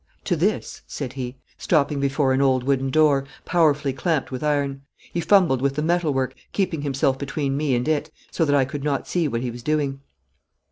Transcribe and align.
'To 0.23 0.35
this,' 0.35 0.81
said 0.87 1.13
he, 1.13 1.37
stopping 1.59 1.99
before 1.99 2.33
an 2.33 2.41
old 2.41 2.63
wooden 2.63 2.89
door, 2.89 3.23
powerfully 3.45 3.93
clamped 3.93 4.31
with 4.31 4.43
iron. 4.43 4.81
He 5.13 5.21
fumbled 5.21 5.61
with 5.61 5.75
the 5.75 5.83
metal 5.83 6.11
work, 6.11 6.33
keeping 6.53 6.81
himself 6.81 7.19
between 7.19 7.55
me 7.55 7.75
and 7.75 7.87
it, 7.87 8.09
so 8.31 8.43
that 8.45 8.55
I 8.55 8.65
could 8.65 8.83
not 8.83 9.07
see 9.07 9.27
what 9.27 9.41
he 9.43 9.51
was 9.51 9.61
doing. 9.61 10.01